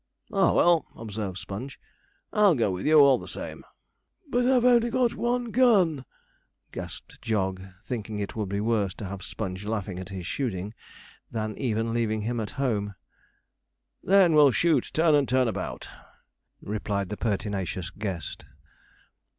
[0.33, 1.79] 'Ah, well,' observed Sponge,
[2.33, 3.63] 'I'll go with you, all the same.'
[4.31, 6.05] 'But I've only got one gun,'
[6.71, 10.73] gasped Jog, thinking it would be worse to have Sponge laughing at his shooting
[11.29, 12.95] than even leaving him at home.
[14.01, 15.87] 'Then, we'll shoot turn and turn about,'
[16.63, 18.47] replied the pertinacious guest.